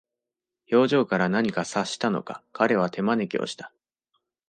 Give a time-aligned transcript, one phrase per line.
[0.71, 3.71] 表情から何か察したのか、彼は手招きをした。